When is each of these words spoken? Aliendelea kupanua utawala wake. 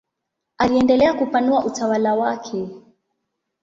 Aliendelea 0.57 1.13
kupanua 1.13 1.65
utawala 1.65 2.15
wake. 2.15 2.67